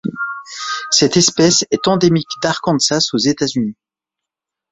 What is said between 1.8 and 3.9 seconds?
endémique d'Arkansas aux États-Unis.